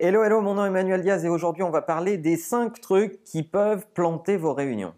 [0.00, 3.24] Hello, hello, mon nom est Emmanuel Diaz et aujourd'hui on va parler des 5 trucs
[3.24, 4.94] qui peuvent planter vos réunions.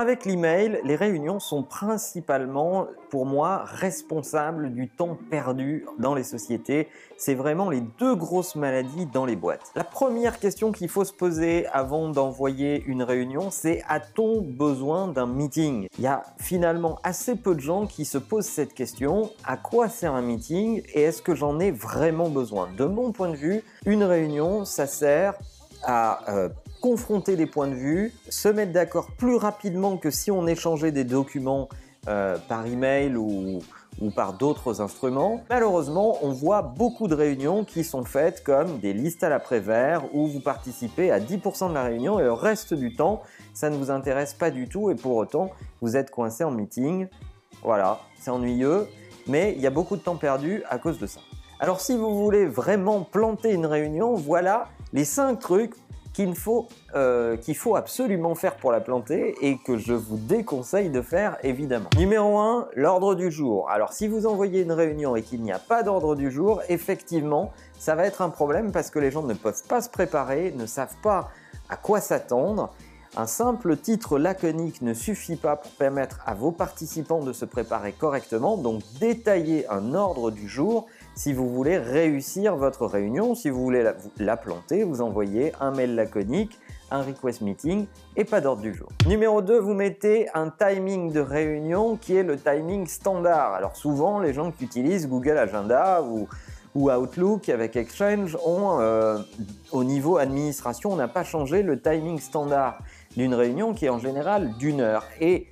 [0.00, 6.88] Avec l'email, les réunions sont principalement pour moi responsables du temps perdu dans les sociétés.
[7.18, 9.70] C'est vraiment les deux grosses maladies dans les boîtes.
[9.76, 15.26] La première question qu'il faut se poser avant d'envoyer une réunion, c'est a-t-on besoin d'un
[15.26, 15.86] meeting?
[15.98, 19.30] Il y a finalement assez peu de gens qui se posent cette question.
[19.44, 20.82] À quoi sert un meeting?
[20.94, 22.70] et est-ce que j'en ai vraiment besoin?
[22.76, 25.34] De mon point de vue, une réunion, ça sert
[25.82, 26.48] à euh,
[26.80, 31.04] confronter des points de vue, se mettre d'accord plus rapidement que si on échangeait des
[31.04, 31.68] documents
[32.08, 33.60] euh, par email ou,
[34.00, 35.42] ou par d'autres instruments.
[35.50, 40.26] Malheureusement, on voit beaucoup de réunions qui sont faites comme des listes à l'après-vert où
[40.26, 43.22] vous participez à 10% de la réunion et le reste du temps,
[43.52, 45.50] ça ne vous intéresse pas du tout et pour autant,
[45.82, 47.08] vous êtes coincé en meeting.
[47.62, 48.86] Voilà, c'est ennuyeux,
[49.26, 51.20] mais il y a beaucoup de temps perdu à cause de ça.
[51.58, 55.74] Alors si vous voulez vraiment planter une réunion, voilà les 5 trucs
[56.12, 60.90] qu'il faut, euh, qu'il faut absolument faire pour la planter et que je vous déconseille
[60.90, 61.90] de faire évidemment.
[61.96, 63.68] Numéro 1, l'ordre du jour.
[63.70, 67.52] Alors si vous envoyez une réunion et qu'il n'y a pas d'ordre du jour, effectivement,
[67.78, 70.66] ça va être un problème parce que les gens ne peuvent pas se préparer, ne
[70.66, 71.30] savent pas
[71.68, 72.72] à quoi s'attendre.
[73.16, 77.90] Un simple titre laconique ne suffit pas pour permettre à vos participants de se préparer
[77.90, 83.62] correctement, donc détaillez un ordre du jour si vous voulez réussir votre réunion, si vous
[83.62, 83.84] voulez
[84.18, 86.58] la, planter, vous envoyez un mail laconique,
[86.90, 87.86] un request meeting
[88.16, 88.88] et pas d'ordre du jour.
[89.06, 93.54] Numéro 2, vous mettez un timing de réunion qui est le timing standard.
[93.54, 96.28] Alors souvent, les gens qui utilisent Google Agenda ou,
[96.74, 99.18] Outlook avec Exchange ont, euh,
[99.72, 102.78] au niveau administration, on n'a pas changé le timing standard
[103.16, 105.04] d'une réunion qui est en général d'une heure.
[105.20, 105.48] Et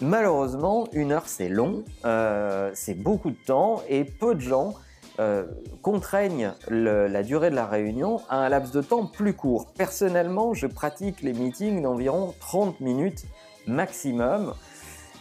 [0.00, 4.74] malheureusement, une heure c'est long, euh, c'est beaucoup de temps et peu de gens
[5.20, 5.44] euh,
[5.82, 9.66] contraignent la durée de la réunion à un laps de temps plus court.
[9.76, 13.26] Personnellement, je pratique les meetings d'environ 30 minutes
[13.66, 14.54] maximum.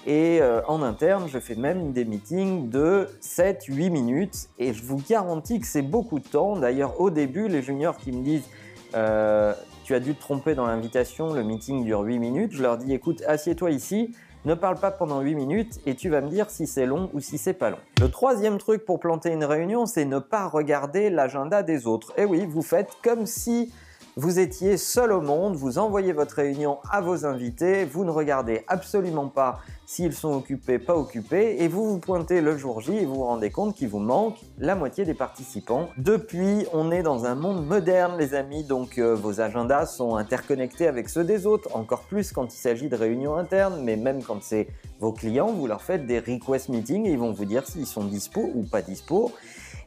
[0.07, 4.49] Et euh, en interne, je fais même des meetings de 7-8 minutes.
[4.57, 6.55] Et je vous garantis que c'est beaucoup de temps.
[6.55, 8.49] D'ailleurs, au début, les juniors qui me disent
[8.95, 12.53] euh, Tu as dû te tromper dans l'invitation, le meeting dure 8 minutes.
[12.53, 14.15] Je leur dis Écoute, assieds-toi ici.
[14.43, 17.19] Ne parle pas pendant 8 minutes et tu vas me dire si c'est long ou
[17.19, 17.77] si c'est pas long.
[17.99, 22.11] Le troisième truc pour planter une réunion, c'est ne pas regarder l'agenda des autres.
[22.17, 23.71] Et oui, vous faites comme si
[24.17, 28.65] vous étiez seul au monde, vous envoyez votre réunion à vos invités, vous ne regardez
[28.67, 33.05] absolument pas s'ils sont occupés, pas occupés, et vous vous pointez le jour J et
[33.05, 35.87] vous vous rendez compte qu'il vous manque la moitié des participants.
[35.97, 40.87] Depuis, on est dans un monde moderne, les amis, donc euh, vos agendas sont interconnectés
[40.87, 44.41] avec ceux des autres, encore plus quand il s'agit de réunions internes, mais même quand
[44.43, 44.67] c'est
[44.99, 48.03] vos clients, vous leur faites des request meetings et ils vont vous dire s'ils sont
[48.03, 49.31] dispo ou pas dispo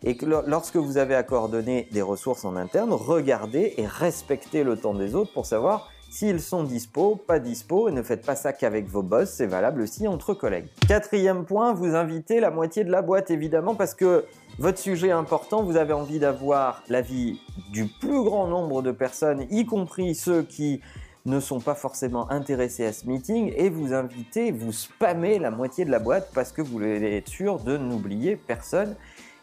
[0.05, 4.77] et que lorsque vous avez à coordonner des ressources en interne, regardez et respectez le
[4.77, 8.53] temps des autres pour savoir s'ils sont dispo, pas dispo, et ne faites pas ça
[8.53, 10.69] qu'avec vos boss, c'est valable aussi entre collègues.
[10.87, 14.25] Quatrième point, vous invitez la moitié de la boîte évidemment parce que
[14.61, 17.41] votre sujet est important, vous avez envie d'avoir l'avis
[17.73, 20.81] du plus grand nombre de personnes, y compris ceux qui
[21.27, 25.85] ne sont pas forcément intéressés à ce meeting, et vous invitez, vous spammez la moitié
[25.85, 28.95] de la boîte parce que vous voulez être sûr de n'oublier personne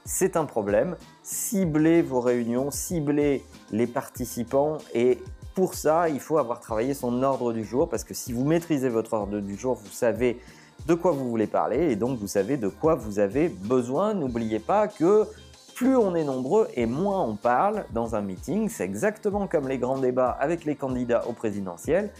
[0.06, 0.96] c'est un problème.
[1.24, 5.20] Ciblez vos réunions, ciblez les participants et
[5.54, 8.90] pour ça, il faut avoir travaillé son ordre du jour parce que si vous maîtrisez
[8.90, 10.40] votre ordre du jour, vous savez
[10.88, 14.14] de quoi vous voulez parler et donc vous savez de quoi vous avez besoin.
[14.14, 15.28] N'oubliez pas que
[15.76, 18.70] plus on est nombreux et moins on parle dans un meeting.
[18.70, 22.12] C'est exactement comme les grands débats avec les candidats au présidentiel.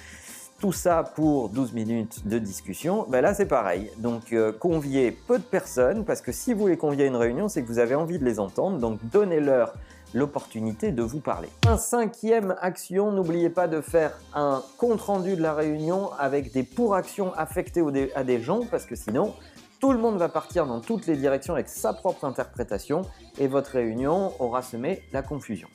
[0.62, 3.08] Tout ça pour 12 minutes de discussion.
[3.10, 3.90] Ben là, c'est pareil.
[3.98, 7.48] Donc, euh, conviez peu de personnes, parce que si vous les conviez à une réunion,
[7.48, 8.78] c'est que vous avez envie de les entendre.
[8.78, 9.74] Donc, donnez-leur
[10.14, 11.50] l'opportunité de vous parler.
[11.68, 17.34] Un cinquième action, n'oubliez pas de faire un compte-rendu de la réunion avec des pour-actions
[17.34, 17.82] affectées
[18.14, 19.34] à des gens, parce que sinon,
[19.80, 23.02] tout le monde va partir dans toutes les directions avec sa propre interprétation
[23.40, 25.70] et votre réunion aura semé la confusion.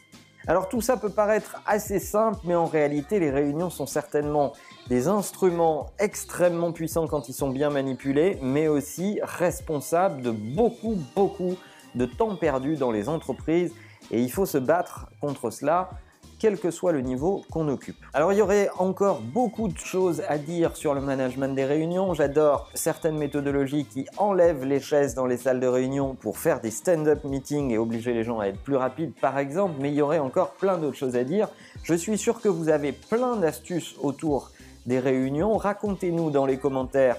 [0.49, 4.53] Alors tout ça peut paraître assez simple, mais en réalité les réunions sont certainement
[4.89, 11.57] des instruments extrêmement puissants quand ils sont bien manipulés, mais aussi responsables de beaucoup, beaucoup
[11.97, 13.73] de temps perdu dans les entreprises.
[14.13, 15.91] Et il faut se battre contre cela
[16.39, 17.97] quel que soit le niveau qu'on occupe.
[18.13, 22.15] Alors il y aurait encore beaucoup de choses à dire sur le management des réunions.
[22.15, 26.71] J'adore certaines méthodologies qui enlèvent les chaises dans les salles de réunion pour faire des
[26.71, 30.03] stand-up meetings et obliger les gens à être plus rapides par exemple, mais il y
[30.03, 31.49] aurait encore plein d'autres choses à dire.
[31.83, 34.51] Je suis sûr que vous avez plein d'astuces autour
[34.87, 35.57] des réunions.
[35.57, 37.17] Racontez-nous dans les commentaires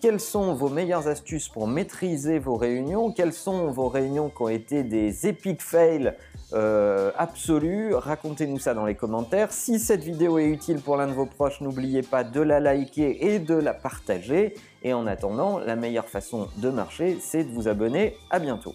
[0.00, 4.48] quelles sont vos meilleures astuces pour maîtriser vos réunions, quelles sont vos réunions qui ont
[4.48, 6.14] été des epic fails
[6.54, 9.52] euh, absolus, racontez-nous ça dans les commentaires.
[9.52, 13.26] Si cette vidéo est utile pour l'un de vos proches, n'oubliez pas de la liker
[13.32, 14.54] et de la partager.
[14.82, 18.16] Et en attendant, la meilleure façon de marcher, c'est de vous abonner.
[18.30, 18.74] À bientôt.